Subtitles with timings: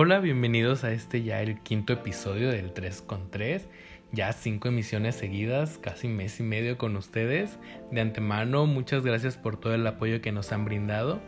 [0.00, 3.66] Hola, bienvenidos a este ya el quinto episodio del 3 con 3.
[4.12, 7.58] Ya cinco emisiones seguidas, casi mes y medio con ustedes.
[7.90, 11.20] De antemano, muchas gracias por todo el apoyo que nos han brindado.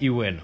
[0.00, 0.42] Y bueno,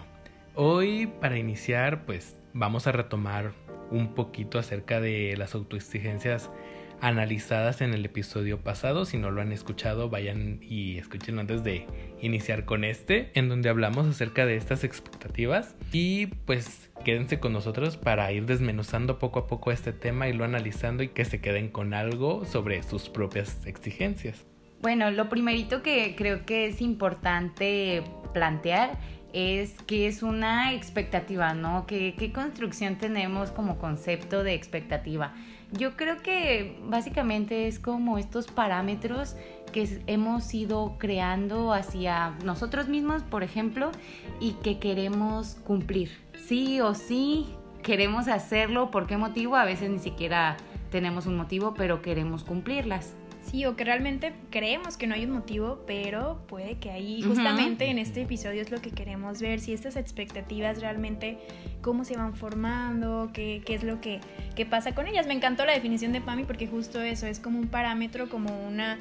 [0.54, 3.50] hoy para iniciar, pues vamos a retomar
[3.90, 6.52] un poquito acerca de las autoexigencias
[7.00, 9.04] analizadas en el episodio pasado.
[9.04, 11.86] Si no lo han escuchado, vayan y escúchenlo antes de
[12.20, 15.74] iniciar con este, en donde hablamos acerca de estas expectativas.
[15.92, 20.44] Y pues quédense con nosotros para ir desmenuzando poco a poco este tema, y lo
[20.44, 24.44] analizando y que se queden con algo sobre sus propias exigencias.
[24.80, 28.02] Bueno, lo primerito que creo que es importante
[28.32, 28.98] plantear
[29.32, 31.86] es que es una expectativa, ¿no?
[31.86, 35.34] ¿Qué, ¿Qué construcción tenemos como concepto de expectativa?
[35.76, 39.34] Yo creo que básicamente es como estos parámetros
[39.72, 43.90] que hemos ido creando hacia nosotros mismos, por ejemplo,
[44.38, 46.10] y que queremos cumplir.
[46.46, 47.46] Sí o sí,
[47.82, 48.92] queremos hacerlo.
[48.92, 49.56] ¿Por qué motivo?
[49.56, 50.56] A veces ni siquiera
[50.92, 53.16] tenemos un motivo, pero queremos cumplirlas.
[53.44, 57.86] Sí, o que realmente creemos que no hay un motivo, pero puede que ahí, justamente
[57.86, 61.38] en este episodio es lo que queremos ver, si estas expectativas realmente,
[61.82, 64.20] cómo se van formando, qué, qué es lo que,
[64.56, 65.26] qué pasa con ellas.
[65.26, 68.98] Me encantó la definición de PAMI porque justo eso es como un parámetro, como una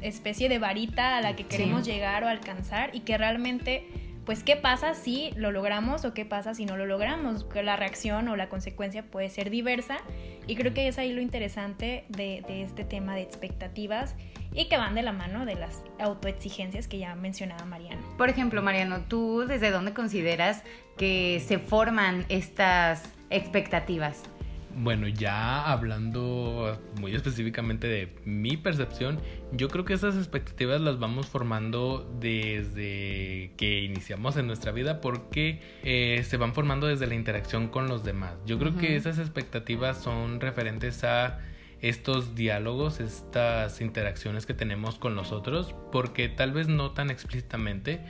[0.00, 3.86] especie de varita a la que queremos llegar o alcanzar y que realmente
[4.26, 8.28] pues qué pasa si lo logramos o qué pasa si no lo logramos, la reacción
[8.28, 9.98] o la consecuencia puede ser diversa
[10.48, 14.16] y creo que es ahí lo interesante de, este tema de expectativas
[14.52, 18.02] y que van de la mano de las autoexigencias que ya mencionaba Mariano.
[18.18, 20.62] Por ejemplo, Mariano, ¿tú desde dónde consideras
[20.98, 24.24] que se forman estas expectativas?
[24.78, 29.18] Bueno, ya hablando muy específicamente de mi percepción,
[29.52, 35.62] yo creo que esas expectativas las vamos formando desde que iniciamos en nuestra vida porque
[35.82, 38.34] eh, se van formando desde la interacción con los demás.
[38.44, 41.40] Yo creo que esas expectativas son referentes a
[41.80, 48.00] estos diálogos, estas interacciones que tenemos con los otros, porque tal vez no tan explícitamente,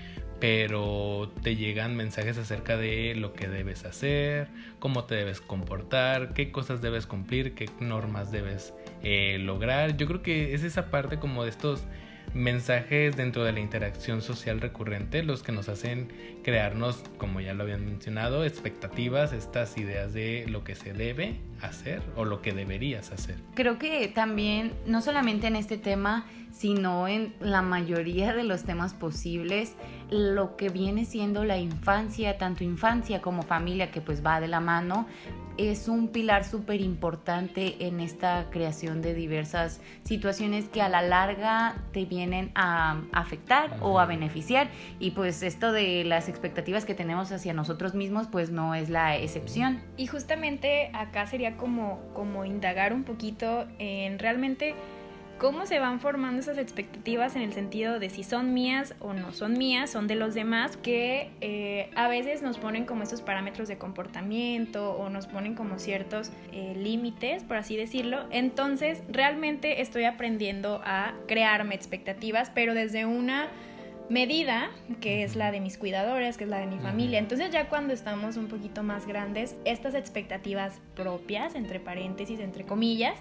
[0.40, 4.48] pero te llegan mensajes acerca de lo que debes hacer,
[4.78, 9.96] cómo te debes comportar, qué cosas debes cumplir, qué normas debes eh, lograr.
[9.96, 11.82] Yo creo que es esa parte como de estos
[12.36, 16.12] mensajes dentro de la interacción social recurrente los que nos hacen
[16.44, 22.02] crearnos, como ya lo habían mencionado, expectativas, estas ideas de lo que se debe hacer
[22.14, 23.36] o lo que deberías hacer.
[23.54, 28.94] Creo que también, no solamente en este tema, sino en la mayoría de los temas
[28.94, 29.74] posibles,
[30.10, 34.60] lo que viene siendo la infancia, tanto infancia como familia, que pues va de la
[34.60, 35.06] mano,
[35.58, 41.82] es un pilar súper importante en esta creación de diversas situaciones que a la larga
[41.92, 44.68] te vienen a afectar o a beneficiar.
[44.98, 49.16] Y pues esto de las expectativas que tenemos hacia nosotros mismos, pues no es la
[49.16, 49.82] excepción.
[49.96, 54.74] Y justamente acá sería como, como indagar un poquito en realmente
[55.38, 59.32] cómo se van formando esas expectativas en el sentido de si son mías o no
[59.32, 63.68] son mías, son de los demás, que eh, a veces nos ponen como esos parámetros
[63.68, 68.26] de comportamiento o nos ponen como ciertos eh, límites, por así decirlo.
[68.30, 73.48] Entonces, realmente estoy aprendiendo a crearme expectativas, pero desde una
[74.08, 74.70] medida,
[75.00, 77.18] que es la de mis cuidadores, que es la de mi familia.
[77.18, 83.18] Entonces ya cuando estamos un poquito más grandes, estas expectativas propias, entre paréntesis, entre comillas,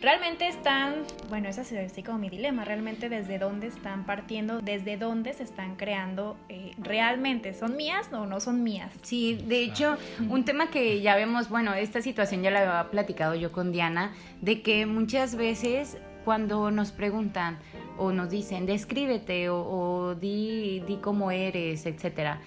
[0.00, 4.96] realmente están, bueno, ese es así como mi dilema, realmente desde dónde están partiendo, desde
[4.96, 8.92] dónde se están creando eh, realmente, ¿son mías o no son mías?
[9.02, 9.96] Sí, de hecho,
[10.28, 14.14] un tema que ya vemos, bueno, esta situación ya la había platicado yo con Diana,
[14.40, 17.58] de que muchas veces cuando nos preguntan
[17.96, 22.40] o nos dicen, descríbete o, o di, di cómo eres, etcétera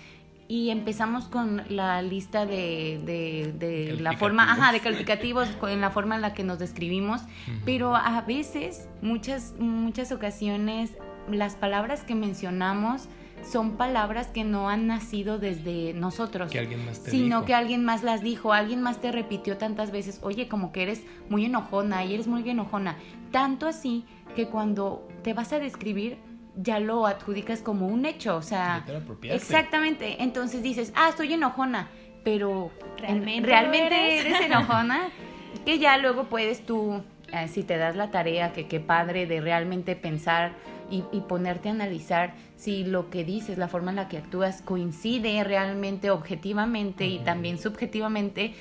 [0.48, 6.16] y empezamos con la lista de, de, la forma, ajá, de calificativos, en la forma
[6.16, 7.22] en la que nos describimos,
[7.66, 10.92] pero a veces, muchas, muchas ocasiones,
[11.30, 13.08] las palabras que mencionamos
[13.50, 17.84] son palabras que no han nacido desde nosotros, que alguien más te sino que alguien
[17.84, 22.06] más las dijo, alguien más te repitió tantas veces, oye, como que eres muy enojona
[22.06, 22.98] y eres muy enojona,
[23.32, 24.06] tanto así
[24.36, 26.18] que cuando te vas a describir,
[26.56, 28.86] ya lo adjudicas como un hecho, o sea,
[29.24, 31.90] exactamente, entonces dices, ah, estoy enojona,
[32.24, 34.42] pero realmente, eres?
[34.42, 35.10] enojona,
[35.66, 39.42] que ya luego puedes tú, eh, si te das la tarea, que qué padre de
[39.42, 40.52] realmente pensar
[40.90, 44.62] y, y, ponerte a analizar si lo que dices, la forma en la que actúas
[44.62, 48.54] coincide realmente objetivamente y también subjetivamente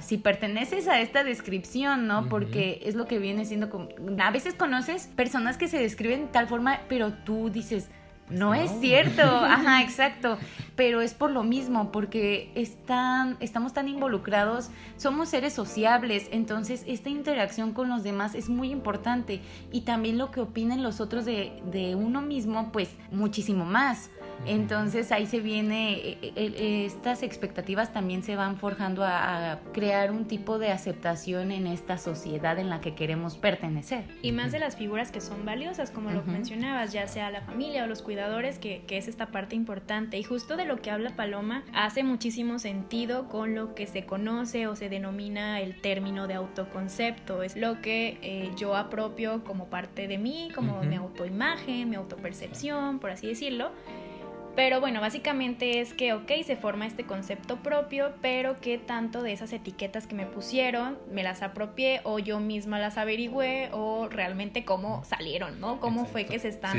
[0.00, 2.28] si perteneces a esta descripción, ¿no?
[2.28, 3.88] Porque es lo que viene siendo como...
[4.18, 7.88] A veces conoces personas que se describen de tal forma, pero tú dices,
[8.32, 10.38] no, es cierto, ajá, exacto,
[10.74, 17.10] pero es por lo mismo, porque están, estamos tan involucrados, somos seres sociables, entonces esta
[17.10, 19.40] interacción con los demás es muy importante.
[19.70, 24.10] Y también lo que opinen los otros de, de uno mismo, pues muchísimo más.
[24.44, 30.10] Entonces ahí se viene, eh, eh, eh, estas expectativas también se van forjando a, crear
[30.10, 34.04] un tipo de aceptación en esta sociedad en la que queremos pertenecer.
[34.22, 37.84] Y más de las figuras que son valiosas, como lo mencionabas, ya sea la familia
[37.84, 40.18] o los cuidadores, que, que, es esta parte importante.
[40.18, 44.66] Y justo de lo que habla Paloma, hace muchísimo sentido con lo que se conoce
[44.66, 47.42] o se denomina el término de autoconcepto.
[47.42, 53.10] Es lo que yo apropio como parte de mí, como mi autoimagen, mi autopercepción, por
[53.10, 53.70] así decirlo.
[54.54, 59.32] Pero bueno, básicamente es que, ok, se forma este concepto propio, pero que tanto de
[59.32, 64.64] esas etiquetas que me pusieron me las apropié o yo misma las averigüé o realmente
[64.64, 65.80] cómo salieron, ¿no?
[65.80, 66.78] Cómo fue que se están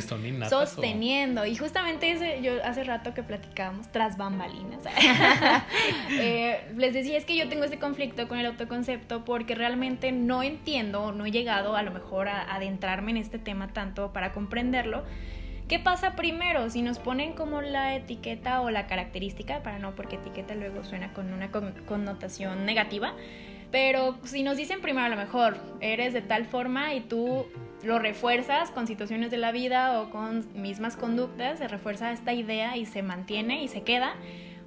[0.50, 1.46] sosteniendo.
[1.48, 4.84] Y justamente ese, yo hace rato que platicábamos tras bambalinas,
[6.12, 10.44] eh, les decía es que yo tengo este conflicto con el autoconcepto porque realmente no
[10.44, 15.04] entiendo, no he llegado a lo mejor a adentrarme en este tema tanto para comprenderlo
[15.74, 16.70] ¿Qué pasa primero?
[16.70, 21.14] Si nos ponen como la etiqueta o la característica, para no, porque etiqueta luego suena
[21.14, 23.16] con una connotación negativa,
[23.72, 27.48] pero si nos dicen primero a lo mejor eres de tal forma y tú
[27.82, 32.78] lo refuerzas con situaciones de la vida o con mismas conductas, se refuerza esta idea
[32.78, 34.14] y se mantiene y se queda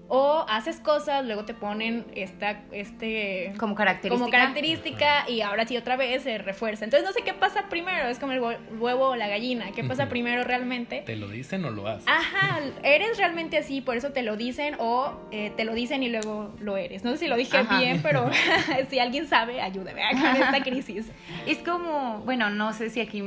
[0.09, 3.53] o haces cosas, luego te ponen esta, este...
[3.59, 4.19] Como característica.
[4.19, 6.85] Como característica y ahora sí otra vez se refuerza.
[6.85, 10.09] Entonces no sé qué pasa primero, es como el huevo o la gallina, ¿qué pasa
[10.09, 11.03] primero realmente?
[11.05, 12.07] ¿Te lo dicen o lo haces?
[12.07, 16.09] Ajá, eres realmente así, por eso te lo dicen o eh, te lo dicen y
[16.09, 17.05] luego lo eres.
[17.05, 18.31] No sé si lo dije bien, pero
[18.91, 21.07] si alguien sabe, ayúdame con esta crisis.
[21.47, 23.23] Es como, bueno, no sé si aquí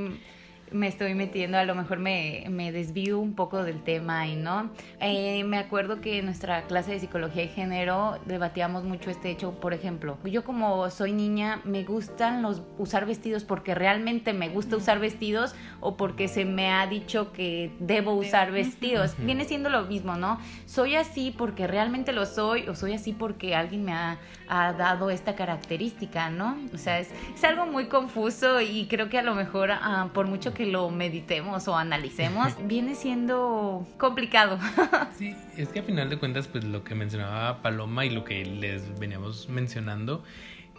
[0.72, 4.70] me estoy metiendo, a lo mejor me, me desvío un poco del tema y no.
[5.00, 9.52] Eh, me acuerdo que en nuestra clase de psicología y género debatíamos mucho este hecho,
[9.60, 14.78] por ejemplo, yo como soy niña me gustan los usar vestidos porque realmente me gusta
[14.78, 19.16] usar vestidos o porque se me ha dicho que debo usar vestidos.
[19.18, 20.40] Viene siendo lo mismo, ¿no?
[20.68, 25.10] Soy así porque realmente lo soy o soy así porque alguien me ha, ha dado
[25.10, 26.58] esta característica, ¿no?
[26.74, 30.28] O sea, es, es, algo muy confuso y creo que a lo mejor ah, por
[30.28, 34.60] mucho que que lo meditemos o analicemos, viene siendo complicado.
[35.18, 38.44] sí, es que a final de cuentas, pues lo que mencionaba Paloma y lo que
[38.44, 40.22] les veníamos mencionando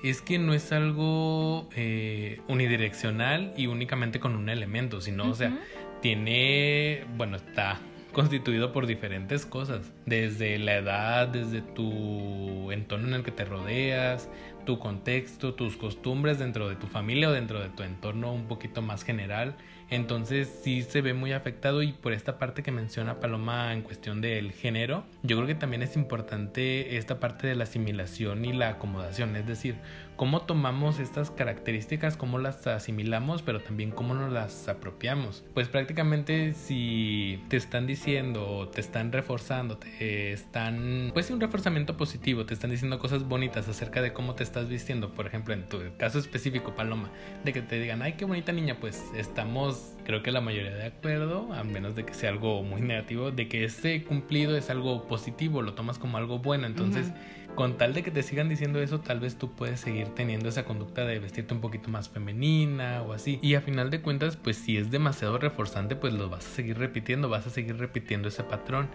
[0.03, 5.59] es que no es algo eh, unidireccional y únicamente con un elemento, sino, o sea,
[6.01, 7.79] tiene, bueno, está
[8.13, 14.29] constituido por diferentes cosas, desde la edad, desde tu entorno en el que te rodeas,
[14.65, 18.83] tu contexto, tus costumbres dentro de tu familia o dentro de tu entorno un poquito
[18.83, 19.57] más general.
[19.91, 24.21] Entonces sí se ve muy afectado y por esta parte que menciona Paloma en cuestión
[24.21, 28.69] del género, yo creo que también es importante esta parte de la asimilación y la
[28.69, 29.77] acomodación, es decir,
[30.21, 35.43] cómo tomamos estas características, cómo las asimilamos, pero también cómo nos las apropiamos.
[35.55, 42.45] Pues prácticamente si te están diciendo te están reforzando, te están, pues un reforzamiento positivo,
[42.45, 45.79] te están diciendo cosas bonitas acerca de cómo te estás vistiendo, por ejemplo, en tu
[45.97, 47.11] caso específico, Paloma,
[47.43, 50.87] de que te digan, ay, qué bonita niña, pues estamos, creo que la mayoría de
[50.87, 55.07] acuerdo, a menos de que sea algo muy negativo, de que ese cumplido es algo
[55.07, 57.13] positivo, lo tomas como algo bueno, entonces
[57.55, 60.65] con tal de que te sigan diciendo eso, tal vez tú puedes seguir teniendo esa
[60.65, 63.39] conducta de vestirte un poquito más femenina o así.
[63.41, 66.79] Y a final de cuentas, pues si es demasiado reforzante, pues lo vas a seguir
[66.79, 68.89] repitiendo, vas a seguir repitiendo ese patrón.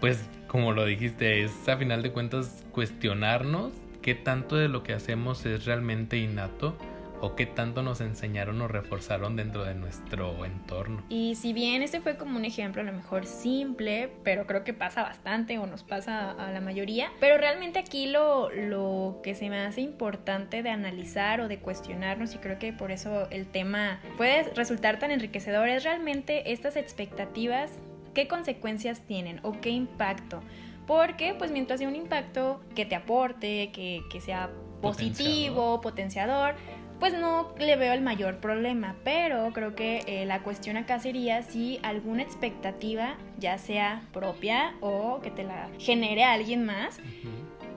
[0.00, 3.72] Pues como lo dijiste, es a final de cuentas cuestionarnos
[4.02, 6.76] qué tanto de lo que hacemos es realmente innato
[7.20, 11.02] o qué tanto nos enseñaron o reforzaron dentro de nuestro entorno.
[11.08, 14.72] Y si bien este fue como un ejemplo a lo mejor simple, pero creo que
[14.72, 19.48] pasa bastante o nos pasa a la mayoría, pero realmente aquí lo, lo que se
[19.48, 24.00] me hace importante de analizar o de cuestionarnos y creo que por eso el tema
[24.16, 27.72] puede resultar tan enriquecedor es realmente estas expectativas,
[28.14, 30.40] qué consecuencias tienen o qué impacto.
[30.86, 36.54] Porque pues mientras sea un impacto que te aporte, que, que sea positivo, potenciador,
[36.98, 41.42] pues no le veo el mayor problema, pero creo que eh, la cuestión acá sería
[41.42, 47.00] si alguna expectativa, ya sea propia o que te la genere alguien más,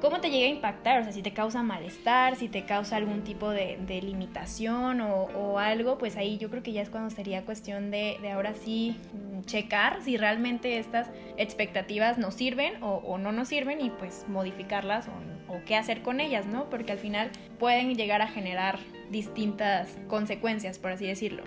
[0.01, 3.23] cómo te llega a impactar, o sea, si te causa malestar, si te causa algún
[3.23, 7.91] tipo de, limitación o, algo, pues ahí yo creo que ya es cuando sería cuestión
[7.91, 13.79] de, ahora sí mm, checar si realmente estas expectativas nos sirven o, no nos sirven
[13.79, 16.69] y pues modificarlas o, o qué hacer con ellas, ¿no?
[16.69, 17.29] Porque al final
[17.59, 18.79] pueden llegar a generar
[19.11, 21.43] distintas consecuencias, por así decirlo.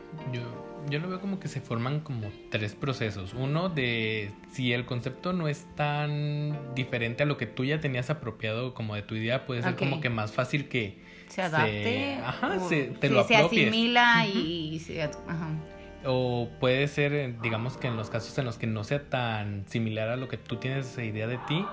[0.89, 3.35] Yo lo veo como que se forman como tres procesos.
[3.35, 8.11] Uno de si el concepto no es tan diferente a lo que tú ya tenías
[8.11, 10.99] apropiado como de tu idea, puede ser como que más fácil que
[11.29, 12.15] se adapte.
[12.23, 15.51] ajá, se, te se asimila y se, ajá.
[16.07, 20.11] O puede ser, digamos que en los casos en los que no sea tan similar
[20.11, 21.65] a lo que tú tienes esa idea de ti,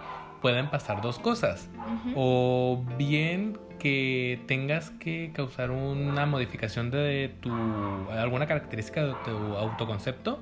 [0.42, 1.70] pueden pasar dos cosas.
[2.16, 7.52] O bien que tengas que causar una modificación de tu
[8.12, 10.40] alguna característica de tu autoconcepto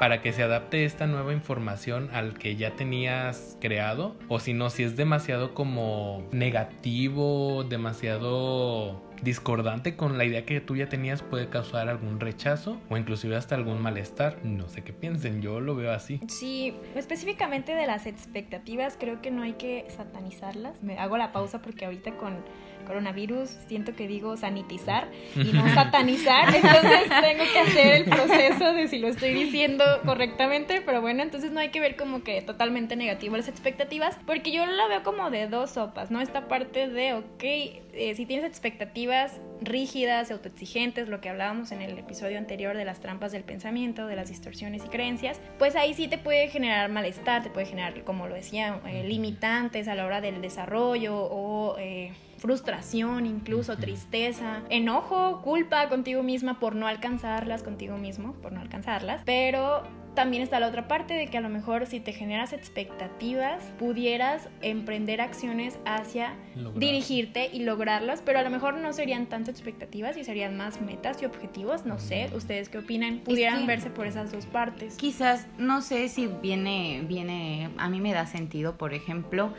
[0.00, 4.68] para que se adapte esta nueva información al que ya tenías creado o si no
[4.68, 11.48] si es demasiado como negativo demasiado discordante con la idea que tú ya tenías puede
[11.48, 14.38] causar algún rechazo o inclusive hasta algún malestar.
[14.44, 16.20] No sé qué piensen, yo lo veo así.
[16.28, 20.82] Sí, específicamente de las expectativas creo que no hay que satanizarlas.
[20.82, 22.36] Me hago la pausa porque ahorita con
[22.86, 28.88] coronavirus siento que digo sanitizar y no satanizar, entonces tengo que hacer el proceso de
[28.88, 32.96] si lo estoy diciendo correctamente, pero bueno, entonces no hay que ver como que totalmente
[32.96, 36.20] negativo las expectativas, porque yo la veo como de dos sopas, ¿no?
[36.20, 41.98] Esta parte de, ok, eh, si tienes expectativas rígidas, autoexigentes, lo que hablábamos en el
[41.98, 46.08] episodio anterior de las trampas del pensamiento, de las distorsiones y creencias, pues ahí sí
[46.08, 50.20] te puede generar malestar, te puede generar, como lo decía, eh, limitantes a la hora
[50.20, 51.76] del desarrollo o...
[51.78, 58.60] Eh, frustración, incluso tristeza, enojo, culpa contigo misma por no alcanzarlas, contigo mismo, por no
[58.60, 59.82] alcanzarlas, pero
[60.16, 64.48] también está la otra parte de que a lo mejor si te generas expectativas, pudieras
[64.62, 66.34] emprender acciones hacia
[66.74, 71.22] dirigirte y lograrlas, pero a lo mejor no serían tanto expectativas y serían más metas
[71.22, 74.96] y objetivos, no sé, ustedes qué opinan, pudieran verse por esas dos partes.
[74.96, 79.52] Quizás, no sé si viene, viene, a mí me da sentido, por ejemplo,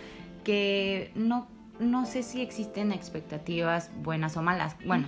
[0.43, 1.47] que no,
[1.79, 4.75] no sé si existen expectativas buenas o malas.
[4.85, 5.07] Bueno,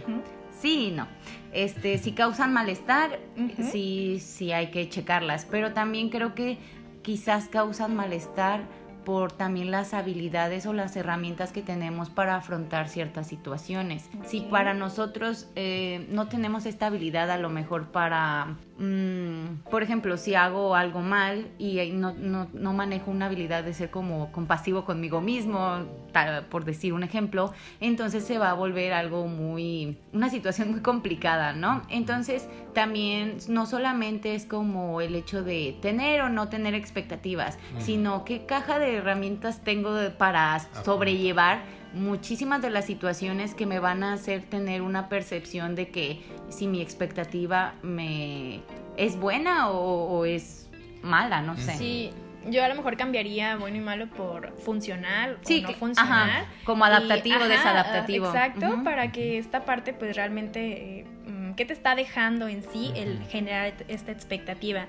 [0.51, 1.07] sí y no.
[1.51, 3.19] Este, si causan malestar,
[3.71, 6.57] sí, sí hay que checarlas, pero también creo que
[7.01, 8.63] quizás causan malestar
[9.05, 14.09] por también las habilidades o las herramientas que tenemos para afrontar ciertas situaciones.
[14.23, 20.15] Si para nosotros eh, no tenemos esta habilidad a lo mejor para Mm, por ejemplo,
[20.15, 24.85] si hago algo mal y no, no, no, manejo una habilidad de ser como compasivo
[24.85, 25.85] conmigo mismo,
[26.49, 31.51] por decir un ejemplo, entonces se va a volver algo muy, una situación muy complicada,
[31.51, 31.81] ¿no?
[31.89, 38.23] Entonces también no solamente es como el hecho de tener o no tener expectativas, sino
[38.23, 44.13] qué caja de herramientas tengo para sobrellevar muchísimas de las situaciones que me van a
[44.13, 48.61] hacer tener una percepción de que si mi expectativa me
[48.97, 50.69] es buena o, es
[51.01, 51.73] mala, no sé.
[51.73, 52.11] Sí,
[52.47, 56.45] yo a lo mejor cambiaría bueno y malo por funcional sí, o no funcional.
[56.63, 58.27] como adaptativo, desadaptativo.
[58.27, 62.91] Exacto, para que esta parte pues realmente, eh, mm, ¿qué te está dejando en sí
[62.95, 64.87] el generar esta expectativa?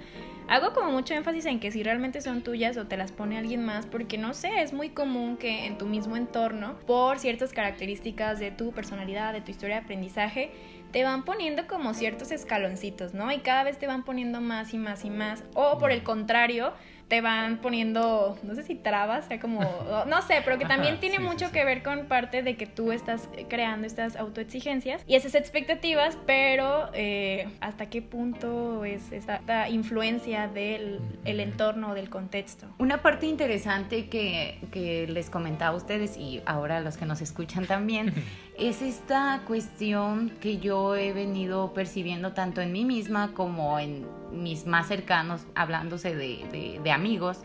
[0.51, 3.65] Hago como mucho énfasis en que si realmente son tuyas o te las pone alguien
[3.65, 8.41] más, porque no sé, es muy común que en tu mismo entorno, por ciertas características
[8.41, 10.51] de tu personalidad, de tu historia de aprendizaje,
[10.91, 13.31] te van poniendo como ciertos escaloncitos, ¿no?
[13.31, 15.45] Y cada vez te van poniendo más y más y más.
[15.55, 16.73] O por el contrario,
[17.11, 19.63] te van poniendo, no sé si trabas, o sea, como,
[20.07, 23.29] no sé, pero que también tiene mucho que ver con parte de que tú estás
[23.49, 31.01] creando estas autoexigencias y esas expectativas, pero eh, hasta qué punto es esta, influencia del
[31.25, 32.69] el entorno, del contexto.
[32.79, 37.21] Una parte interesante que, que les comentaba a ustedes y ahora a los que nos
[37.23, 38.15] escuchan también,
[38.59, 44.67] es esta cuestión que yo he venido percibiendo tanto en mí misma como en mis
[44.67, 47.41] más cercanos, hablándose de, de, amigos,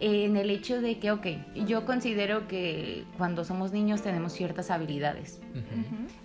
[0.00, 1.26] en el hecho de que, ok,
[1.66, 5.40] yo considero que cuando somos niños tenemos ciertas habilidades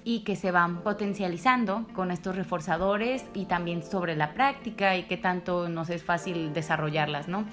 [0.03, 5.17] y que se van potencializando con estos reforzadores y también sobre la práctica y que
[5.17, 7.45] tanto nos es fácil desarrollarlas, ¿no?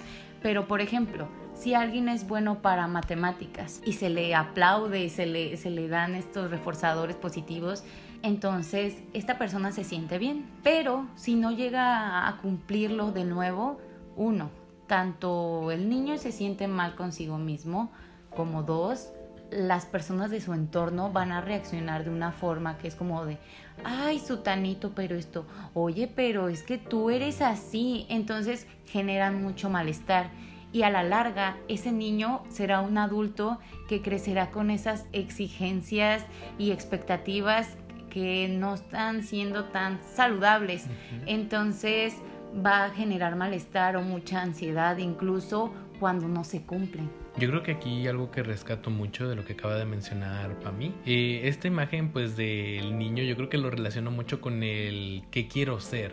[0.43, 1.29] Pero, por ejemplo,
[1.61, 5.89] si alguien es bueno para matemáticas y se le aplaude y se le, se le
[5.89, 7.85] dan estos reforzadores positivos,
[8.23, 10.47] entonces esta persona se siente bien.
[10.63, 13.79] Pero si no llega a cumplirlo de nuevo,
[14.17, 14.51] uno,
[14.87, 17.93] tanto el niño se siente mal consigo mismo,
[18.35, 19.13] como dos,
[19.51, 23.37] las personas de su entorno van a reaccionar de una forma que es como de,
[23.85, 30.31] ay, sutanito, pero esto, oye, pero es que tú eres así, entonces generan mucho malestar
[30.73, 33.59] y a la larga ese niño será un adulto
[33.89, 36.25] que crecerá con esas exigencias
[36.59, 37.77] y expectativas
[38.11, 40.87] que no están siendo tan saludables.
[41.27, 42.15] Entonces
[42.55, 47.11] va a generar malestar o mucha ansiedad incluso cuando no se cumplen.
[47.39, 50.73] Yo creo que aquí algo que rescato mucho de lo que acaba de mencionar para
[50.73, 55.23] mí, eh, esta imagen pues del niño yo creo que lo relaciono mucho con el
[55.31, 56.13] qué quiero ser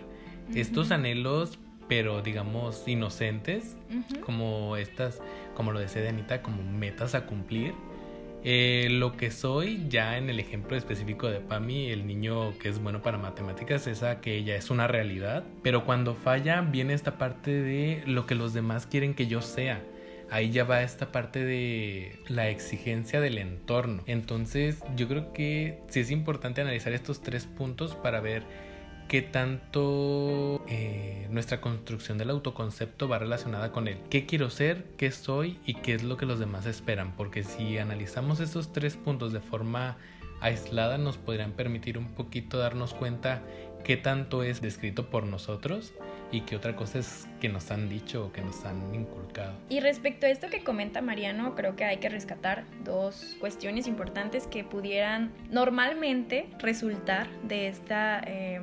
[0.54, 4.22] estos anhelos, pero digamos inocentes, Ujú.
[4.22, 5.22] como estas,
[5.56, 7.74] como lo decía Anita, como metas a cumplir.
[8.44, 12.82] Eh, lo que soy, ya en el ejemplo específico de Pami, el niño que es
[12.82, 15.44] bueno para matemáticas, esa que ya es una realidad.
[15.64, 19.82] Pero cuando falla, viene esta parte de lo que los demás quieren que yo sea.
[20.30, 24.04] Ahí ya va esta parte de la exigencia del entorno.
[24.08, 28.44] Entonces, yo creo que sí es importante analizar estos tres puntos para ver
[29.08, 35.12] qué tanto eh, nuestra construcción del autoconcepto va relacionada con el qué quiero ser, qué
[35.12, 37.14] soy y qué es lo que los demás esperan.
[37.16, 39.98] Porque si analizamos esos tres puntos de forma
[40.42, 43.42] aislada nos podrían permitir un poquito darnos cuenta
[43.84, 45.94] qué tanto es descrito por nosotros
[46.32, 49.54] y qué otra cosa es que nos han dicho o que nos han inculcado.
[49.70, 54.46] Y respecto a esto que comenta Mariano, creo que hay que rescatar dos cuestiones importantes
[54.48, 58.60] que pudieran normalmente resultar de esta, eh,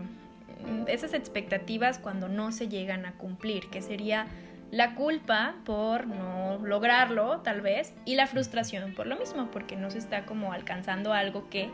[0.87, 4.27] esas expectativas cuando no se llegan a cumplir, que sería
[4.71, 9.91] la culpa por no lograrlo, tal vez, y la frustración por lo mismo, porque no
[9.91, 11.71] se está como alcanzando algo que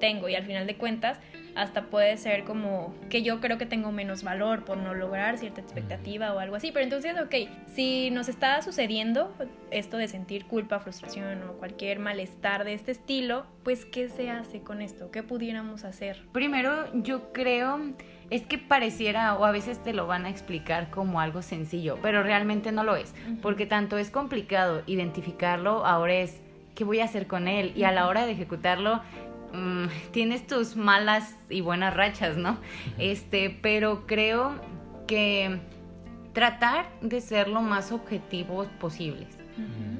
[0.00, 1.20] tengo y al final de cuentas
[1.54, 5.60] hasta puede ser como que yo creo que tengo menos valor por no lograr cierta
[5.60, 6.72] expectativa o algo así.
[6.72, 9.32] Pero entonces, ok, si nos está sucediendo
[9.70, 14.60] esto de sentir culpa, frustración o cualquier malestar de este estilo, pues ¿qué se hace
[14.60, 15.10] con esto?
[15.12, 16.24] ¿Qué pudiéramos hacer?
[16.32, 17.94] Primero, yo creo,
[18.32, 22.22] es que pareciera, o a veces te lo van a explicar como algo sencillo, pero
[22.22, 26.40] realmente no lo es, porque tanto es complicado identificarlo, ahora es,
[26.74, 27.74] ¿qué voy a hacer con él?
[27.76, 29.02] Y a la hora de ejecutarlo,
[29.52, 32.56] mm, tienes tus malas y buenas rachas, ¿no?
[32.96, 34.54] Este, pero creo
[35.06, 35.60] que
[36.32, 39.41] tratar de ser lo más objetivos posibles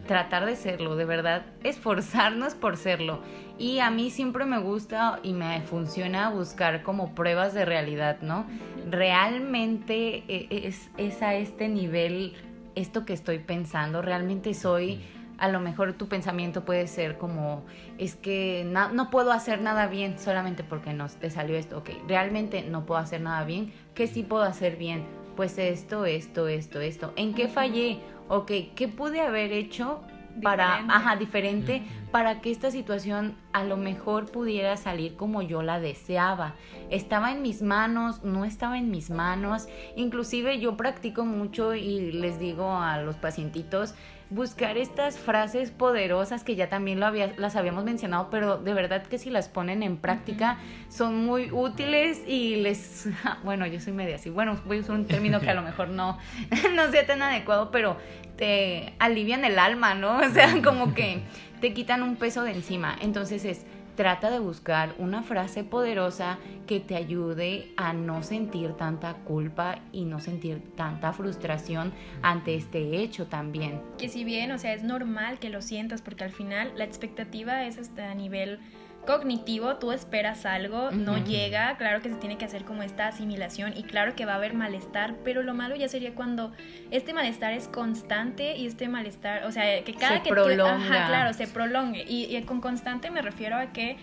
[0.06, 3.21] tratar de serlo, de verdad, esforzarnos por serlo.
[3.59, 8.47] Y a mí siempre me gusta y me funciona buscar como pruebas de realidad, ¿no?
[8.90, 12.35] Realmente e- es, es a este nivel
[12.75, 15.00] esto que estoy pensando, realmente soy,
[15.38, 17.64] a lo mejor tu pensamiento puede ser como,
[17.99, 21.90] es que na- no puedo hacer nada bien solamente porque no te salió esto, ok,
[22.09, 25.05] realmente no puedo hacer nada bien, ¿qué sí puedo hacer bien?
[25.37, 27.12] Pues esto, esto, esto, esto.
[27.16, 27.99] ¿En qué fallé?
[28.29, 30.01] Ok, ¿qué pude haber hecho
[30.42, 30.95] para, Diferente.
[30.95, 36.55] ajá, diferente, para que esta situación a lo mejor pudiera salir como yo la deseaba.
[36.90, 39.66] Estaba en mis manos, no estaba en mis manos.
[39.97, 43.95] Inclusive yo practico mucho y les digo a los pacientitos
[44.33, 49.03] buscar estas frases poderosas que ya también lo había, las habíamos mencionado, pero de verdad
[49.03, 50.57] que si las ponen en práctica
[50.88, 53.09] son muy útiles y les,
[53.45, 55.90] bueno, yo soy media así, bueno, voy a usar un término que a lo mejor
[55.90, 56.18] no,
[56.75, 57.99] no sea tan adecuado, pero
[58.42, 60.18] te alivian el alma, ¿no?
[60.26, 61.20] O sea, como que
[61.61, 62.96] te quitan un peso de encima.
[63.00, 69.14] Entonces es, trata de buscar una frase poderosa que te ayude a no sentir tanta
[69.14, 73.81] culpa y no sentir tanta frustración ante este hecho también.
[73.96, 77.64] Que si bien, o sea, es normal que lo sientas porque al final la expectativa
[77.64, 78.59] es hasta a nivel
[79.07, 83.73] cognitivo, tú esperas algo, no llega, claro que se tiene que hacer como esta asimilación
[83.77, 86.53] y claro que va a haber malestar, pero lo malo ya sería cuando
[86.91, 90.75] este malestar es constante y este malestar, o sea, que cada Se que tú- prolonga.
[90.77, 93.97] ajá, claro, se prolongue y, y con constante me refiero a que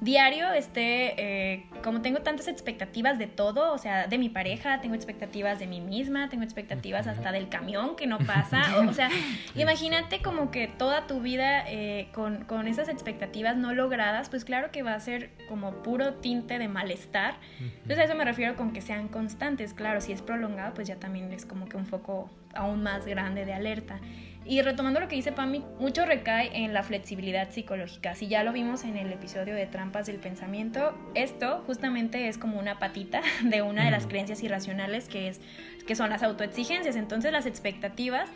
[0.00, 4.94] diario esté, eh, como tengo tantas expectativas de todo, o sea, de mi pareja, tengo
[4.94, 9.08] expectativas de mí misma, tengo expectativas hasta del camión que no pasa, o, o sea,
[9.54, 14.70] imagínate como que toda tu vida eh, con, con esas expectativas no logradas, pues claro
[14.70, 17.36] que va a ser como puro tinte de malestar.
[17.60, 20.96] Entonces a eso me refiero con que sean constantes, claro, si es prolongado, pues ya
[20.96, 24.00] también es como que un foco aún más grande de alerta.
[24.48, 28.14] Y retomando lo que dice Pami, mucho recae en la flexibilidad psicológica.
[28.14, 32.60] Si ya lo vimos en el episodio de Trampas del Pensamiento, esto justamente es como
[32.60, 35.40] una patita de una de las creencias irracionales que, es,
[35.84, 36.94] que son las autoexigencias.
[36.94, 38.30] Entonces las expectativas,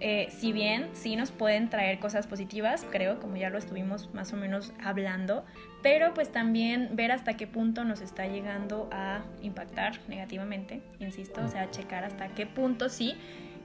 [0.00, 4.32] eh, si bien sí nos pueden traer cosas positivas, creo, como ya lo estuvimos más
[4.32, 5.44] o menos hablando,
[5.80, 11.48] pero pues también ver hasta qué punto nos está llegando a impactar negativamente, insisto, o
[11.48, 13.14] sea, checar hasta qué punto sí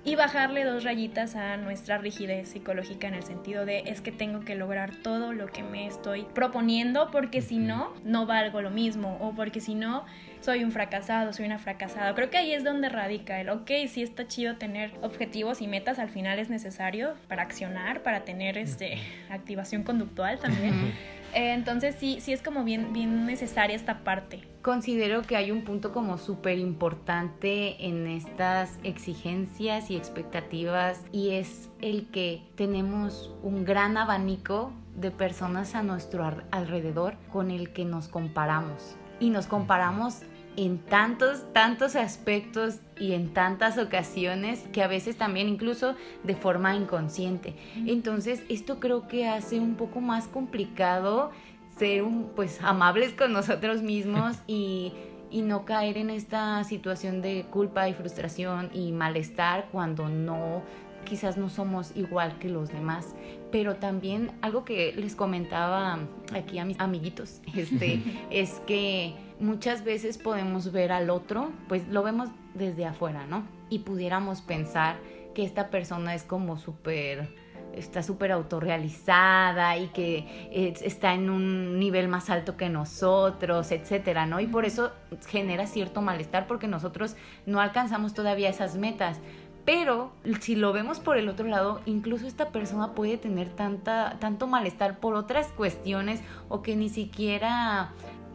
[0.08, 4.40] y bajarle dos rayitas a nuestra rigidez psicológica en el sentido de es que tengo
[4.40, 9.18] que lograr todo lo que me estoy proponiendo porque si no, no valgo lo mismo
[9.20, 10.06] o porque si no,
[10.42, 12.14] soy un fracasado, soy una fracasada.
[12.16, 16.00] Creo que ahí es donde radica el, ok, sí está chido tener objetivos y metas,
[16.00, 18.98] al final es necesario para accionar, para tener este,
[19.30, 20.94] activación conductual también.
[21.34, 24.42] Eh, entonces sí, sí es como bien, bien necesaria esta parte.
[24.62, 31.70] Considero que hay un punto como súper importante en estas exigencias y expectativas y es
[31.82, 38.08] el que tenemos un gran abanico de personas a nuestro alrededor con el que nos
[38.08, 38.98] comparamos.
[39.20, 40.22] Y nos comparamos
[40.58, 46.76] en tantos, tantos aspectos y en tantas ocasiones que a veces también incluso de forma
[46.76, 47.56] inconsciente.
[47.86, 51.32] Entonces, esto creo que hace un poco más complicado
[51.78, 54.94] ser un, pues amables con nosotros mismos y,
[55.30, 60.64] y no caer en esta situación de culpa y frustración y malestar cuando no
[61.08, 63.16] quizás no somos igual que los demás,
[63.52, 66.00] pero también algo que les comentaba
[66.34, 72.04] aquí a mis amiguitos, este, es que muchas veces podemos ver al otro, pues lo
[72.04, 73.44] vemos desde afuera, ¿no?
[73.70, 74.98] Y pudiéramos pensar
[75.34, 77.30] que esta persona es como súper
[77.74, 80.50] está súper autorrealizada y que
[80.82, 84.40] está en un nivel más alto que nosotros, etcétera, ¿no?
[84.40, 84.92] Y por eso
[85.28, 87.16] genera cierto malestar porque nosotros
[87.46, 89.20] no alcanzamos todavía esas metas.
[89.68, 94.48] Pero si lo vemos por el otro lado, incluso esta persona puede tener tanta, tanto
[94.48, 97.92] malestar por otras cuestiones o que ni siquiera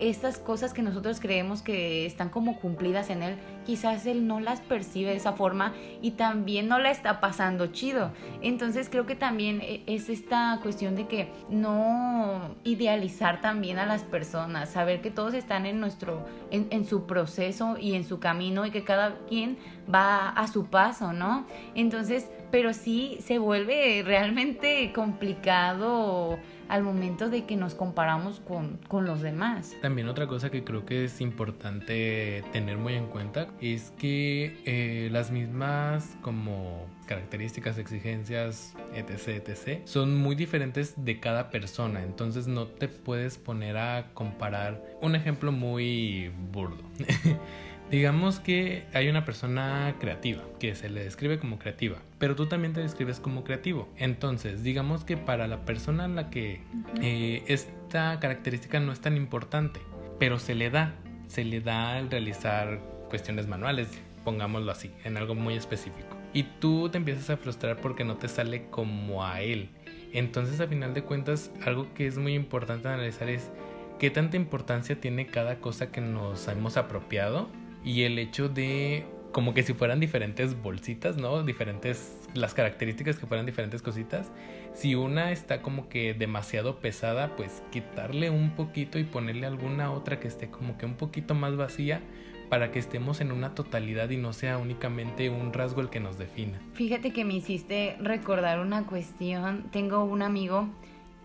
[0.08, 4.60] estas cosas que nosotros creemos que están como cumplidas en él, quizás él no las
[4.60, 8.10] percibe de esa forma y también no la está pasando chido.
[8.42, 14.02] Entonces creo que también e, es esta cuestión de que no idealizar también a las
[14.02, 18.66] personas, saber que todos están en nuestro, en, en su proceso y en su camino
[18.66, 19.56] y que cada quien
[19.92, 21.46] va a su paso, ¿no?
[21.74, 26.38] Entonces, pero sí se vuelve realmente complicado
[26.72, 29.76] al momento de que nos comparamos con, con, los demás.
[29.82, 35.10] También otra cosa que creo que es importante tener muy en cuenta es que eh,
[35.12, 42.66] las mismas como características, exigencias, etc, etc, son muy diferentes de cada persona, entonces no
[42.68, 46.82] te puedes poner a comparar un ejemplo muy burdo.
[47.92, 52.72] Digamos que hay una persona creativa, que se le describe como creativa, pero tú también
[52.72, 53.86] te describes como creativo.
[53.98, 56.62] Entonces, digamos que para la persona en la que
[57.02, 59.78] eh, esta característica no es tan importante,
[60.18, 60.94] pero se le da,
[61.26, 63.88] se le da el realizar cuestiones manuales,
[64.24, 66.16] pongámoslo así, en algo muy específico.
[66.32, 69.68] Y tú te empiezas a frustrar porque no te sale como a él.
[70.14, 73.50] Entonces, a final de cuentas, algo que es muy importante analizar es
[73.98, 77.50] qué tanta importancia tiene cada cosa que nos hemos apropiado
[77.84, 81.42] y el hecho de como que si fueran diferentes bolsitas, ¿no?
[81.42, 84.30] Diferentes, las características que fueran diferentes cositas.
[84.74, 90.20] Si una está como que demasiado pesada, pues quitarle un poquito y ponerle alguna otra
[90.20, 92.02] que esté como que un poquito más vacía
[92.50, 96.18] para que estemos en una totalidad y no sea únicamente un rasgo el que nos
[96.18, 96.60] defina.
[96.74, 99.70] Fíjate que me hiciste recordar una cuestión.
[99.72, 100.68] Tengo un amigo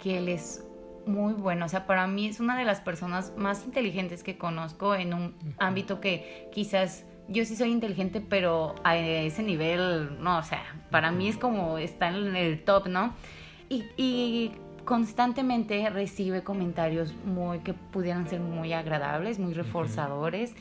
[0.01, 0.63] que él es
[1.07, 1.65] muy bueno.
[1.65, 5.35] O sea, para mí es una de las personas más inteligentes que conozco en un
[5.57, 11.11] ámbito que quizás yo sí soy inteligente, pero a ese nivel, no, o sea, para
[11.11, 13.13] mí es como estar en el top, ¿no?
[13.69, 14.51] Y,
[14.85, 20.55] constantemente recibe comentarios muy que pudieran ser muy agradables, muy reforzadores,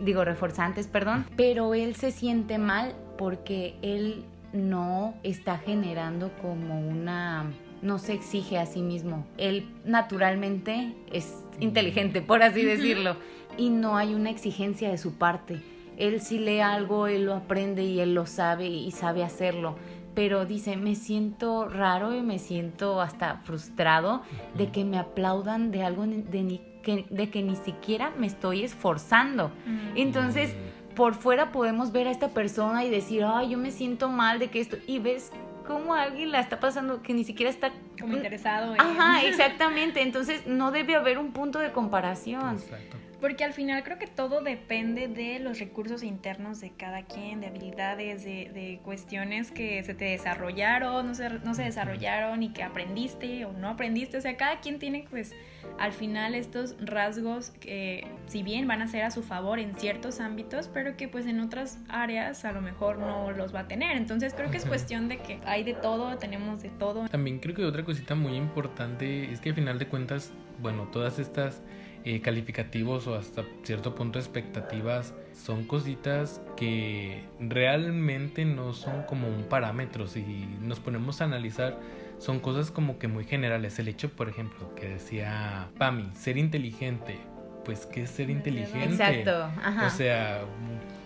[0.00, 7.52] digo reforzantes, perdón, pero él se siente mal porque él no está generando como una
[7.82, 9.26] no se exige a sí mismo.
[9.38, 13.16] Él naturalmente es inteligente, por así decirlo,
[13.56, 15.62] y no hay una exigencia de su parte.
[15.96, 19.76] Él si lee algo, él lo aprende y él lo sabe y sabe hacerlo.
[20.14, 24.22] Pero dice, me siento raro y me siento hasta frustrado
[24.56, 29.50] de que me aplaudan de algo de, que, de que ni siquiera me estoy esforzando.
[29.94, 30.54] Entonces,
[30.94, 34.48] por fuera podemos ver a esta persona y decir, ay, yo me siento mal de
[34.48, 35.30] que esto, y ves
[35.66, 38.80] cómo alguien la está pasando que ni siquiera está como interesado en...
[38.80, 40.02] Ajá, exactamente.
[40.02, 42.54] Entonces no debe haber un punto de comparación.
[42.54, 42.96] Exacto.
[43.20, 47.46] Porque al final creo que todo depende de los recursos internos de cada quien, de
[47.46, 53.44] habilidades, de, cuestiones que se te desarrollaron, no se, no se desarrollaron y que aprendiste
[53.46, 54.18] o no aprendiste.
[54.18, 55.34] O sea, cada quien tiene pues
[55.78, 60.20] al final estos rasgos que si bien van a ser a su favor en ciertos
[60.20, 63.96] ámbitos, pero que pues en otras áreas a lo mejor no los va a tener.
[63.96, 67.08] Entonces creo que es cuestión de que hay de todo, tenemos de todo.
[67.08, 71.18] También creo que otra cosita muy importante es que al final de cuentas, bueno, todas
[71.18, 71.62] estas
[72.08, 79.42] eh, calificativos o hasta cierto punto expectativas son cositas que realmente no son como un
[79.48, 80.06] parámetro.
[80.06, 80.22] Si
[80.60, 81.80] nos ponemos a analizar,
[82.20, 83.80] son cosas como que muy generales.
[83.80, 87.18] El hecho, por ejemplo, que decía Pami, ser inteligente.
[87.64, 88.84] Pues, ¿qué es ser inteligente?
[88.84, 89.50] Exacto.
[89.84, 90.44] O sea,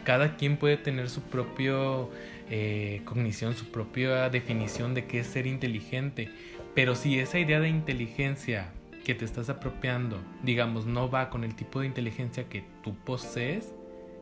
[0.05, 2.11] cada quien puede tener su propio
[2.51, 6.29] eh, cognición, su propia definición de qué es ser inteligente.
[6.75, 8.75] Pero si esa idea de inteligencia
[9.11, 13.75] que te estás apropiando, digamos, no va con el tipo de inteligencia que tú posees,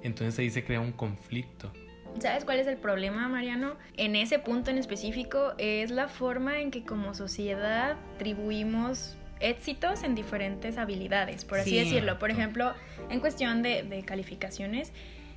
[0.03, 1.71] entonces ahí se crea un conflicto.
[2.19, 3.77] ¿Sabes cuál es el problema, Mariano?
[3.99, 10.15] En ese punto en específico es la forma en que como sociedad atribuimos éxitos en
[10.15, 12.19] diferentes habilidades, por así decirlo.
[12.19, 12.73] Por ejemplo,
[13.11, 14.95] en cuestión de, de calificaciones,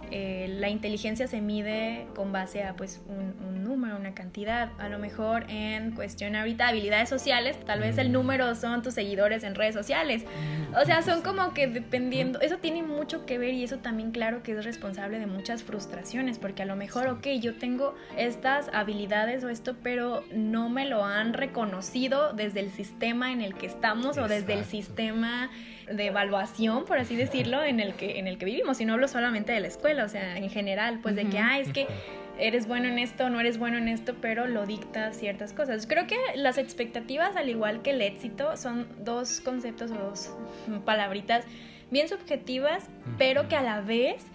[0.09, 4.69] eh, la inteligencia se mide con base a pues un, número, una cantidad.
[4.79, 8.11] A lo mejor en cuestión ahorita habilidades sociales, tal vez el mm.
[8.11, 10.23] número son tus seguidores en redes sociales.
[10.23, 14.11] Mm, o sea, son como que dependiendo, eso tiene mucho que ver y eso también
[14.11, 18.69] claro que es responsable de muchas frustraciones, porque a lo mejor, ok, yo tengo estas
[18.73, 23.67] habilidades o esto, pero no me lo han reconocido desde el sistema en el que
[23.67, 25.49] estamos o desde el sistema
[25.93, 28.79] de evaluación, por así decirlo, en el que, en el que vivimos.
[28.81, 31.59] Y no hablo solamente de la escuela, o sea, en general, pues de que, ah,
[31.59, 31.87] es que
[32.37, 35.85] eres bueno en esto, no eres bueno en esto, pero lo dicta ciertas cosas.
[35.87, 40.35] Creo que las expectativas, al igual que el éxito, son dos conceptos o dos
[40.85, 41.45] palabritas
[41.91, 44.25] bien subjetivas, pero que a la vez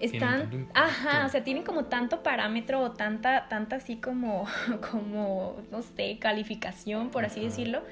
[0.00, 4.46] están, ajá, o sea, tienen como tanto parámetro o tanta, tanta así como,
[4.90, 7.82] como, no sé, calificación, por así decirlo,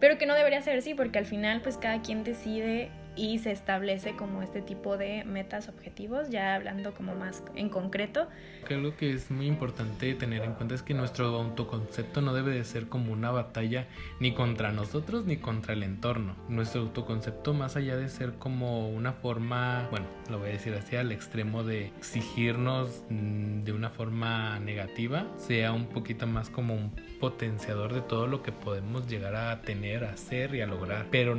[0.00, 3.50] pero que no debería ser así porque al final pues cada quien decide y se
[3.50, 8.28] establece como este tipo de metas objetivos, ya hablando como más en concreto.
[8.64, 12.64] Creo que es muy importante tener en cuenta es que nuestro autoconcepto no debe de
[12.64, 13.88] ser como una batalla
[14.20, 16.36] ni contra nosotros ni contra el entorno.
[16.48, 20.94] Nuestro autoconcepto más allá de ser como una forma, bueno, lo voy a decir así,
[20.94, 26.92] al extremo de exigirnos mm, de una forma negativa, sea un poquito más como un
[27.20, 31.06] potenciador de todo lo que podemos llegar a tener, a hacer y a lograr.
[31.10, 31.36] Pero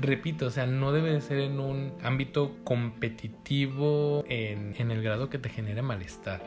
[0.00, 5.30] repito, o sea, no debe de ser en un ámbito competitivo en, en el grado
[5.30, 6.42] que te genere malestar.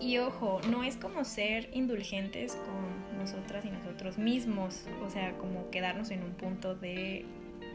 [0.00, 5.70] Y ojo, no es como ser indulgentes con nosotras y nosotros mismos, o sea, como
[5.70, 7.26] quedarnos en un punto de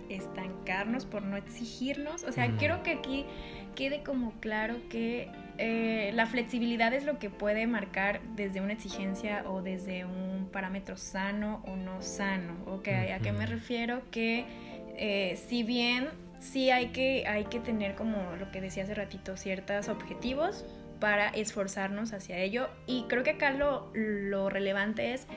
[0.09, 2.23] estancarnos por no exigirnos.
[2.23, 3.25] O sea, quiero que aquí
[3.75, 9.43] quede como claro que eh, la flexibilidad es lo que puede marcar desde una exigencia
[9.49, 12.53] o desde un parámetro sano o no sano.
[12.65, 12.87] ¿ok?
[13.15, 14.01] ¿A qué me refiero?
[14.11, 14.45] Que
[14.97, 19.37] eh, si bien sí hay que, hay que tener como lo que decía hace ratito,
[19.37, 20.65] ciertos objetivos
[20.99, 22.69] para esforzarnos hacia ello.
[22.85, 25.27] Y creo que acá lo, lo relevante es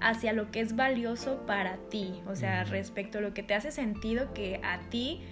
[0.00, 3.72] hacia lo que es valioso para ti, o sea, respecto a lo que te hace
[3.72, 5.22] sentido que a ti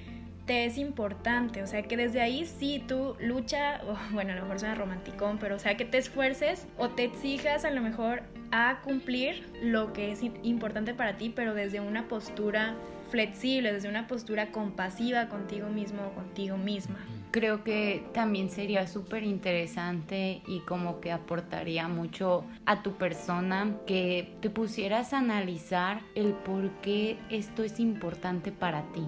[0.46, 3.80] te es importante, o sea, que desde ahí sí tú lucha,
[4.12, 7.64] bueno, a lo mejor suena romanticón, pero o sea, que te esfuerces o te exijas
[7.64, 12.74] a lo mejor a cumplir lo que es importante para ti, pero desde una postura
[13.10, 16.96] flexible, desde una postura compasiva contigo mismo o contigo misma.
[17.30, 24.34] Creo que también sería súper interesante y como que aportaría mucho a tu persona que
[24.40, 29.06] te pusieras a analizar el por qué esto es importante para ti.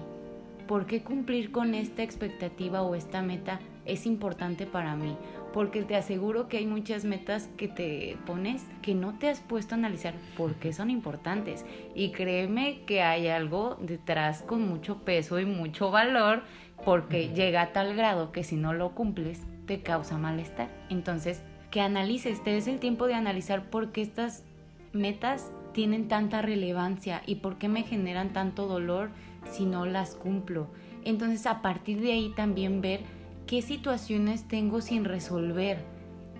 [0.67, 5.15] ¿Por qué cumplir con esta expectativa o esta meta es importante para mí?
[5.55, 9.73] porque te aseguro que hay muchas metas que te pones que no te has puesto
[9.73, 11.65] a analizar por qué son importantes.
[11.95, 16.43] Y créeme que hay algo detrás con mucho peso y mucho valor
[16.83, 20.67] porque llega a tal grado que si no lo cumples te causa malestar.
[20.89, 24.43] Entonces, que analices, te des el tiempo de analizar por qué estas
[24.91, 29.11] metas tienen tanta relevancia y por qué me generan tanto dolor
[29.49, 30.67] si no las cumplo.
[31.03, 33.01] Entonces, a partir de ahí también ver
[33.47, 35.83] qué situaciones tengo sin resolver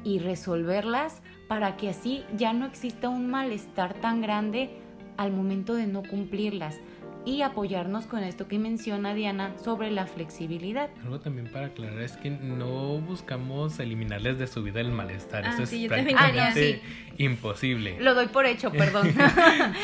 [0.03, 4.69] y resolverlas para que así ya no exista un malestar tan grande
[5.17, 6.79] al momento de no cumplirlas
[7.25, 10.89] y apoyarnos con esto que menciona Diana sobre la flexibilidad.
[11.03, 15.49] Algo también para aclarar es que no buscamos eliminarles de su vida el malestar, ah,
[15.53, 17.97] eso es prácticamente ah, imposible.
[17.99, 19.13] Lo doy por hecho, perdón.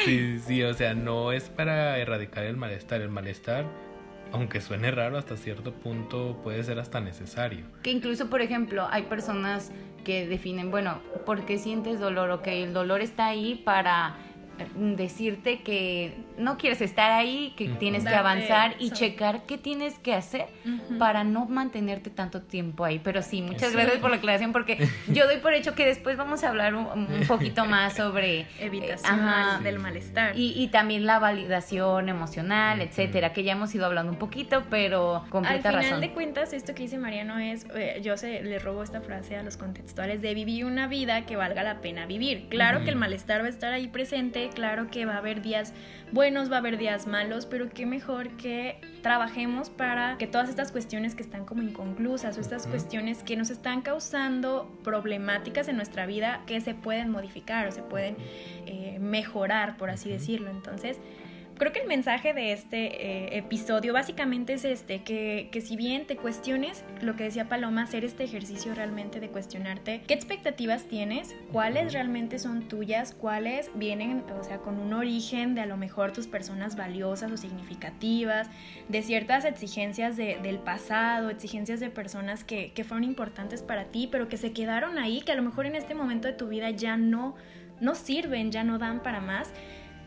[0.06, 3.65] sí, sí, o sea, no es para erradicar el malestar, el malestar
[4.34, 7.65] aunque suene raro, hasta cierto punto puede ser hasta necesario.
[7.84, 9.71] Que incluso, por ejemplo, hay personas
[10.04, 12.32] que definen, bueno, ¿por qué sientes dolor?
[12.32, 14.15] Ok, el dolor está ahí para
[14.76, 20.14] decirte que no quieres estar ahí, que tienes que avanzar y checar qué tienes que
[20.14, 20.48] hacer
[21.00, 23.00] para no mantenerte tanto tiempo ahí.
[23.00, 26.44] Pero sí, muchas gracias por la aclaración porque yo doy por hecho que después vamos
[26.44, 30.34] a hablar un, poquito más sobre evitación del malestar.
[30.36, 35.72] y, también la validación emocional, etcétera, que ya hemos ido hablando un poquito, pero completa
[35.72, 35.76] razón.
[35.76, 39.02] Al final de cuentas, esto que dice Mariano es, eh, yo se, le robo esta
[39.02, 42.48] frase a los contextuales de vivir una vida que valga la pena vivir.
[42.50, 45.74] Claro que el malestar va a estar ahí presente, claro que va a haber días
[46.12, 50.72] buenos, va a haber días malos, pero qué mejor que trabajemos para que todas estas
[50.72, 56.06] cuestiones que están como inconclusas o estas cuestiones que nos están causando problemáticas en nuestra
[56.06, 58.16] vida que se pueden modificar o se pueden
[58.66, 60.50] eh, mejorar, por así decirlo.
[60.50, 61.00] Entonces,
[61.62, 66.08] creo que el mensaje de este eh, episodio básicamente es este, que, que, si bien
[66.08, 71.36] te cuestiones, lo que decía Paloma, hacer este ejercicio realmente de cuestionarte qué expectativas tienes,
[71.52, 76.13] cuáles realmente son tuyas, cuáles vienen, o sea, con un origen de a lo mejor
[76.13, 78.50] tus personas valiosas o significativas,
[78.89, 84.10] de ciertas exigencias de, del pasado, exigencias de personas que, que fueron importantes para ti,
[84.12, 86.71] pero que se quedaron ahí, que a lo mejor en este momento de tu vida
[86.71, 87.36] ya no,
[87.80, 89.54] no sirven, ya no dan para más.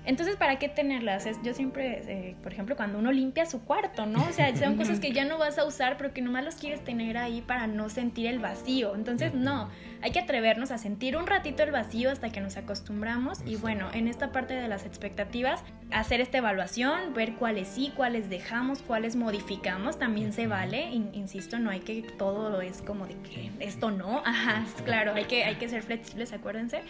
[0.04, 1.26] Entonces, ¿para qué tenerlas?
[1.42, 4.22] yo siempre, eh, por ejemplo, cuando uno limpia su cuarto, ¿no?
[4.22, 6.84] O sea, son cosas que ya no vas a usar, pero que nomás las quieres
[6.84, 8.94] tener ahí para no sentir el vacío.
[8.94, 9.70] Entonces, no,
[10.02, 13.40] hay que atrevernos a sentir un ratito el vacío hasta que nos acostumbramos.
[13.46, 18.28] Y bueno, en esta parte de las expectativas, hacer esta evaluación, ver cuáles sí, cuáles
[18.28, 20.90] dejamos, cuáles modificamos, también se vale.
[20.90, 24.22] insisto, no hay que todo es como de que esto no.
[24.24, 26.82] Ajá, claro, hay que, hay que ser flexibles, acuérdense.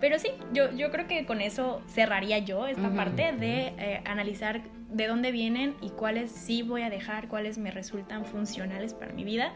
[0.00, 4.62] Pero sí, yo, yo creo que con eso cerraría yo esta parte de eh, analizar
[4.88, 9.24] de dónde vienen y cuáles sí voy a dejar, cuáles me resultan funcionales para mi
[9.24, 9.52] vida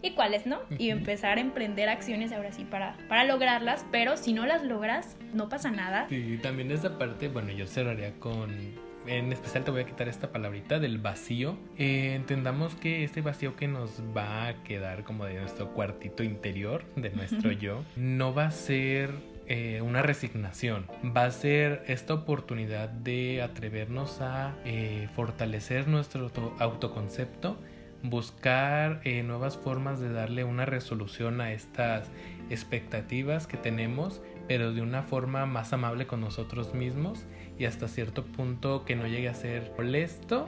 [0.00, 0.60] y cuáles no.
[0.78, 5.16] Y empezar a emprender acciones ahora sí para, para lograrlas, pero si no las logras,
[5.34, 6.06] no pasa nada.
[6.08, 10.32] Sí, también esa parte, bueno, yo cerraría con en especial te voy a quitar esta
[10.32, 11.56] palabrita del vacío.
[11.78, 16.84] Eh, entendamos que este vacío que nos va a quedar como de nuestro cuartito interior,
[16.94, 19.12] de nuestro yo, no va a ser
[19.50, 20.84] eh, una resignación.
[21.16, 27.56] Va a ser esta oportunidad de atrevernos a eh, fortalecer nuestro autoconcepto,
[28.02, 32.10] buscar eh, nuevas formas de darle una resolución a estas
[32.50, 37.24] expectativas que tenemos, pero de una forma más amable con nosotros mismos
[37.58, 40.46] y hasta cierto punto que no llegue a ser molesto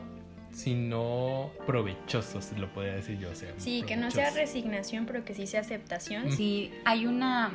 [0.53, 3.35] sino provechoso, si lo podría decir yo.
[3.35, 6.33] sea, sí, que no sea resignación, pero que sí sea aceptación.
[6.33, 7.53] Sí, hay una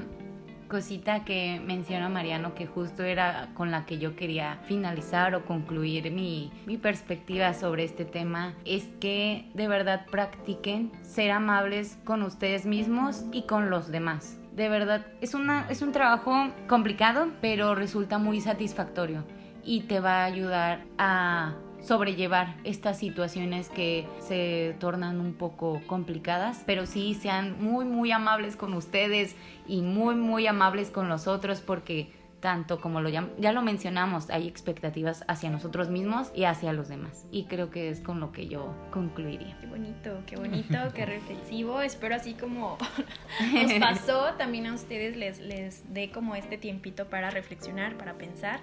[0.67, 6.11] cosita que menciona Mariano que justo era con la que yo quería finalizar o concluir
[6.11, 12.65] mi, mi, perspectiva sobre este tema es que de verdad practiquen ser amables con ustedes
[12.65, 14.39] mismos y con los demás.
[14.55, 19.23] De verdad, es, una, es un trabajo complicado, pero resulta muy satisfactorio
[19.65, 26.63] y te va a ayudar a sobrellevar estas situaciones que se tornan un poco complicadas,
[26.65, 29.35] pero sí sean muy, muy amables con ustedes
[29.67, 34.29] y muy, muy amables con los otros porque tanto como lo ya, ya, lo mencionamos,
[34.29, 37.25] hay expectativas hacia nosotros mismos y hacia los demás.
[37.31, 39.57] Y creo que es con lo que yo concluiría.
[39.59, 41.81] Qué bonito, qué bonito, qué reflexivo.
[41.81, 42.77] Espero así como
[43.53, 48.59] nos pasó, también a ustedes les, les dé como este tiempito para reflexionar, para pensar.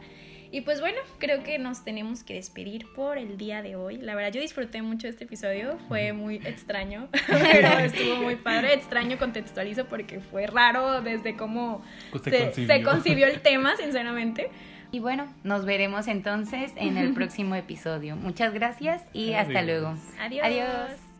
[0.53, 3.97] Y pues bueno, creo que nos tenemos que despedir por el día de hoy.
[3.97, 8.75] La verdad, yo disfruté mucho este episodio, fue muy extraño, pero estuvo muy padre.
[8.75, 11.83] Extraño contextualizo porque fue raro desde cómo
[12.23, 13.29] se concibió.
[13.29, 14.51] el tema, sinceramente.
[14.91, 18.15] Y bueno, nos veremos entonces en el próximo episodio.
[18.17, 19.95] Muchas gracias y hasta luego.
[20.21, 20.45] Adiós.
[20.45, 21.12] Adiós.